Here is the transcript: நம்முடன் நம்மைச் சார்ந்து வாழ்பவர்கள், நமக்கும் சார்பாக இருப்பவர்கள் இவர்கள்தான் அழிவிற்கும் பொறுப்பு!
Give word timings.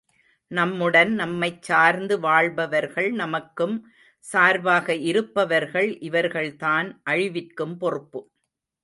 நம்முடன் 0.51 1.11
நம்மைச் 1.13 1.61
சார்ந்து 1.61 2.15
வாழ்பவர்கள், 2.19 3.11
நமக்கும் 3.13 3.75
சார்பாக 4.25 4.95
இருப்பவர்கள் 5.03 5.89
இவர்கள்தான் 6.01 6.89
அழிவிற்கும் 7.09 7.77
பொறுப்பு! 7.77 8.23